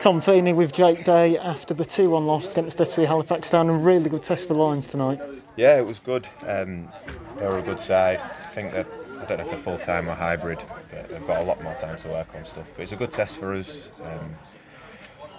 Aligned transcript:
Tom 0.00 0.22
Feeney 0.22 0.54
with 0.54 0.72
Jake 0.72 1.04
Day 1.04 1.36
after 1.36 1.74
the 1.74 1.84
2 1.84 2.08
1 2.08 2.26
loss 2.26 2.52
against 2.52 2.78
FC 2.78 3.06
Halifax 3.06 3.50
Town, 3.50 3.68
and 3.68 3.84
really 3.84 4.08
good 4.08 4.22
test 4.22 4.48
for 4.48 4.54
Lions 4.54 4.88
tonight. 4.88 5.20
Yeah, 5.56 5.78
it 5.78 5.84
was 5.84 5.98
good. 5.98 6.26
Um, 6.48 6.88
they 7.36 7.46
were 7.46 7.58
a 7.58 7.62
good 7.62 7.78
side. 7.78 8.18
I 8.18 8.46
think 8.46 8.72
that 8.72 8.86
I 9.20 9.26
don't 9.26 9.36
know 9.36 9.44
if 9.44 9.50
they're 9.50 9.58
full 9.58 9.76
time 9.76 10.08
or 10.08 10.14
hybrid, 10.14 10.64
they've 10.90 11.26
got 11.26 11.42
a 11.42 11.44
lot 11.44 11.62
more 11.62 11.74
time 11.74 11.98
to 11.98 12.08
work 12.08 12.34
on 12.34 12.46
stuff. 12.46 12.72
But 12.74 12.84
it's 12.84 12.92
a 12.92 12.96
good 12.96 13.10
test 13.10 13.38
for 13.38 13.52
us. 13.52 13.92
Um, 14.02 14.34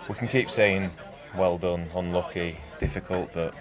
we 0.08 0.14
can 0.14 0.28
keep 0.28 0.48
saying 0.48 0.92
well 1.36 1.58
done, 1.58 1.88
unlucky, 1.96 2.56
difficult, 2.78 3.32
but 3.34 3.56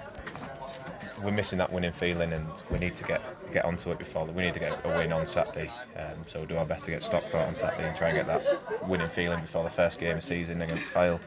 we're 1.23 1.33
missing 1.33 1.59
that 1.59 1.73
winning 1.73 1.93
feeling, 1.93 2.33
and 2.33 2.47
we 2.71 2.79
need 2.79 2.95
to 2.97 3.05
get 3.05 3.23
get 3.53 3.65
onto 3.65 3.91
it 3.91 3.99
before. 3.99 4.25
We 4.27 4.43
need 4.43 4.55
to 4.55 4.61
get 4.61 4.85
a 4.85 4.89
win 4.89 5.13
on 5.13 5.27
Saturday, 5.27 5.71
um, 5.97 6.19
so 6.25 6.41
we'll 6.41 6.49
do 6.49 6.57
our 6.57 6.65
best 6.65 6.85
to 6.87 6.93
get 6.93 7.03
Stockport 7.03 7.47
on 7.47 7.55
Saturday 7.55 7.89
and 7.89 7.97
try 7.97 8.09
and 8.09 8.17
get 8.17 8.27
that 8.27 8.89
winning 8.89 9.09
feeling 9.09 9.41
before 9.41 9.65
the 9.65 9.71
first 9.71 9.99
game 9.99 10.17
of 10.17 10.17
the 10.17 10.27
season 10.27 10.63
against 10.63 10.93
Fylde. 10.93 11.27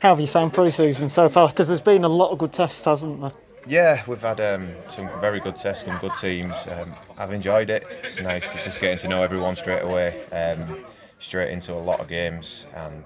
How 0.00 0.10
have 0.10 0.20
you 0.20 0.26
found 0.26 0.52
pre-season 0.52 1.08
so 1.08 1.28
far? 1.28 1.48
Because 1.48 1.68
there's 1.68 1.80
been 1.80 2.04
a 2.04 2.08
lot 2.08 2.30
of 2.30 2.38
good 2.38 2.52
tests, 2.52 2.84
hasn't 2.84 3.20
there? 3.20 3.32
Yeah, 3.66 4.02
we've 4.06 4.20
had 4.20 4.40
um, 4.40 4.68
some 4.88 5.08
very 5.20 5.40
good 5.40 5.56
tests 5.56 5.88
and 5.88 5.98
good 6.00 6.14
teams. 6.14 6.68
Um, 6.68 6.94
I've 7.18 7.32
enjoyed 7.32 7.70
it. 7.70 7.84
It's 8.02 8.20
nice. 8.20 8.54
It's 8.54 8.64
just 8.64 8.80
getting 8.80 8.98
to 8.98 9.08
know 9.08 9.22
everyone 9.22 9.56
straight 9.56 9.82
away, 9.82 10.24
um, 10.30 10.84
straight 11.18 11.50
into 11.50 11.72
a 11.72 11.80
lot 11.80 11.98
of 11.98 12.06
games, 12.06 12.68
and 12.76 13.02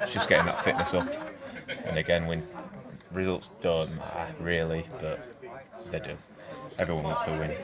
it's 0.00 0.12
just 0.12 0.28
getting 0.28 0.46
that 0.46 0.58
fitness 0.58 0.94
up. 0.94 1.12
And 1.84 1.98
again, 1.98 2.26
when 2.26 2.46
results 3.12 3.50
don't 3.60 3.94
matter 3.96 4.34
really, 4.40 4.84
but 5.00 5.26
they 5.90 6.00
do. 6.00 6.16
Everyone 6.78 7.04
wants 7.04 7.22
to 7.24 7.30
win. 7.32 7.54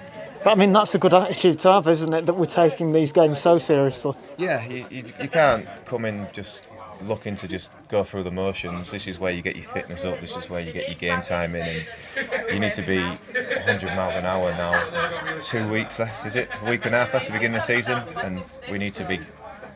But 0.45 0.51
I 0.51 0.55
mean, 0.55 0.73
that's 0.73 0.95
a 0.95 0.99
good 0.99 1.15
attitude 1.15 1.59
to 1.61 1.73
have, 1.73 1.89
isn't 1.89 2.13
it? 2.13 2.27
That 2.27 2.35
we're 2.35 2.47
taking 2.47 2.93
these 2.93 3.13
games 3.13 3.41
so 3.41 3.59
seriously. 3.59 4.15
Yeah, 4.37 4.67
you, 4.67 4.87
you, 4.91 5.05
you 5.21 5.29
can't 5.29 5.67
come 5.87 6.05
in 6.05 6.29
just 6.33 6.71
looking 7.03 7.35
to 7.37 7.49
just 7.49 7.73
go 7.89 8.03
through 8.03 8.23
the 8.23 8.31
motions. 8.31 8.91
This 8.91 9.07
is 9.07 9.19
where 9.19 9.33
you 9.33 9.43
get 9.43 9.57
your 9.57 9.65
fitness 9.65 10.05
up. 10.05 10.21
This 10.21 10.37
is 10.37 10.49
where 10.51 10.61
you 10.61 10.73
get 10.73 10.89
your 10.89 10.97
game 10.97 11.21
time 11.21 11.55
in, 11.55 11.63
and 11.63 12.51
you 12.51 12.61
need 12.61 12.73
to 12.75 12.83
be 12.83 13.01
100 13.01 13.97
miles 13.97 14.15
an 14.15 14.25
hour 14.25 14.51
now. 14.53 15.39
Two 15.41 15.69
weeks 15.71 15.99
left, 15.99 16.27
is 16.27 16.37
it? 16.37 16.49
A 16.63 16.71
week 16.71 16.85
and 16.87 16.95
a 16.95 16.99
half 16.99 17.15
left 17.15 17.27
to 17.27 17.33
begin 17.33 17.53
the 17.53 17.61
season, 17.61 18.03
and 18.23 18.43
we 18.71 18.79
need 18.79 18.95
to 18.95 19.05
be 19.05 19.21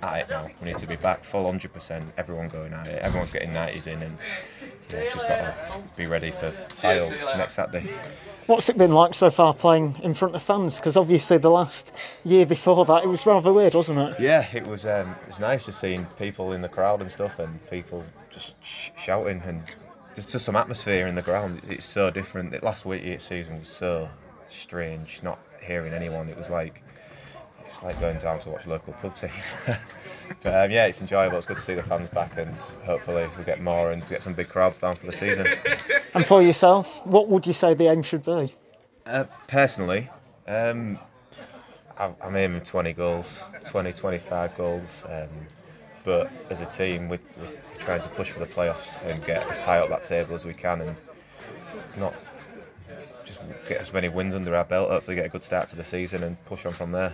at 0.02 0.20
it 0.20 0.30
now. 0.30 0.48
We 0.60 0.68
need 0.68 0.78
to 0.78 0.86
be 0.86 0.96
back 0.96 1.24
full 1.24 1.44
100%. 1.50 2.02
Everyone 2.16 2.48
going 2.48 2.72
at 2.72 2.86
it. 2.88 3.02
Everyone's 3.02 3.30
getting 3.30 3.50
90s 3.50 3.86
in, 3.86 4.02
and 4.02 4.26
yeah, 4.92 5.04
just 5.04 5.26
got 5.26 5.38
to 5.38 5.82
be 5.96 6.06
ready 6.06 6.30
for 6.30 6.50
Fylde 6.50 7.36
next 7.36 7.54
Saturday. 7.54 7.90
What's 8.46 8.68
it 8.68 8.76
been 8.76 8.92
like 8.92 9.14
so 9.14 9.30
far 9.30 9.54
playing 9.54 10.00
in 10.02 10.14
front 10.14 10.34
of 10.34 10.42
fans? 10.42 10.76
Because 10.76 10.96
obviously 10.96 11.38
the 11.38 11.50
last 11.50 11.92
year 12.24 12.44
before 12.44 12.84
that, 12.86 13.04
it 13.04 13.06
was 13.06 13.24
rather 13.24 13.52
weird, 13.52 13.74
wasn't 13.74 14.00
it? 14.00 14.20
Yeah, 14.20 14.44
it 14.52 14.66
was. 14.66 14.86
Um, 14.86 15.14
it's 15.28 15.38
nice 15.38 15.66
just 15.66 15.80
seeing 15.80 16.04
people 16.18 16.52
in 16.52 16.60
the 16.60 16.68
crowd 16.68 17.00
and 17.00 17.12
stuff, 17.12 17.38
and 17.38 17.64
people 17.70 18.04
just 18.30 18.54
sh- 18.64 18.90
shouting, 18.96 19.40
and 19.44 19.62
there's 20.14 20.32
just 20.32 20.44
some 20.44 20.56
atmosphere 20.56 21.06
in 21.06 21.14
the 21.14 21.22
ground. 21.22 21.60
It's 21.68 21.84
so 21.84 22.10
different. 22.10 22.50
The 22.50 22.64
last 22.64 22.84
week 22.84 23.20
season 23.20 23.58
was 23.58 23.68
so 23.68 24.08
strange. 24.48 25.22
Not 25.22 25.38
hearing 25.62 25.92
anyone, 25.92 26.28
it 26.28 26.36
was 26.36 26.50
like 26.50 26.82
it's 27.70 27.84
like 27.84 28.00
going 28.00 28.18
down 28.18 28.40
to 28.40 28.50
watch 28.50 28.66
local 28.66 28.92
pub 28.94 29.14
team. 29.14 29.30
but 30.42 30.64
um, 30.64 30.70
yeah, 30.72 30.86
it's 30.86 31.00
enjoyable. 31.00 31.38
It's 31.38 31.46
good 31.46 31.58
to 31.58 31.62
see 31.62 31.74
the 31.74 31.84
fans 31.84 32.08
back, 32.08 32.36
and 32.36 32.56
hopefully 32.84 33.28
we'll 33.36 33.46
get 33.46 33.62
more 33.62 33.92
and 33.92 34.04
get 34.06 34.22
some 34.22 34.34
big 34.34 34.48
crowds 34.48 34.80
down 34.80 34.96
for 34.96 35.06
the 35.06 35.12
season. 35.12 35.46
And 36.12 36.26
for 36.26 36.42
yourself, 36.42 37.06
what 37.06 37.28
would 37.28 37.46
you 37.46 37.52
say 37.52 37.72
the 37.74 37.86
aim 37.86 38.02
should 38.02 38.24
be? 38.24 38.52
Uh, 39.06 39.22
personally, 39.46 40.10
um, 40.48 40.98
I- 41.96 42.12
I'm 42.24 42.34
aiming 42.34 42.62
20 42.62 42.92
goals, 42.94 43.48
20, 43.70 43.92
25 43.92 44.56
goals. 44.56 45.04
Um, 45.08 45.28
but 46.02 46.28
as 46.50 46.62
a 46.62 46.66
team, 46.66 47.08
we're, 47.08 47.20
we're 47.40 47.52
trying 47.78 48.00
to 48.00 48.08
push 48.08 48.30
for 48.30 48.40
the 48.40 48.46
playoffs 48.46 49.00
and 49.06 49.24
get 49.24 49.48
as 49.48 49.62
high 49.62 49.78
up 49.78 49.88
that 49.90 50.02
table 50.02 50.34
as 50.34 50.44
we 50.44 50.52
can, 50.52 50.80
and 50.80 51.00
not 51.96 52.12
just 53.24 53.40
get 53.68 53.80
as 53.80 53.92
many 53.92 54.08
wins 54.08 54.34
under 54.34 54.56
our 54.56 54.64
belt. 54.64 54.90
Hopefully, 54.90 55.14
get 55.14 55.26
a 55.26 55.28
good 55.28 55.44
start 55.44 55.68
to 55.68 55.76
the 55.76 55.84
season 55.84 56.24
and 56.24 56.44
push 56.44 56.66
on 56.66 56.72
from 56.72 56.90
there. 56.90 57.12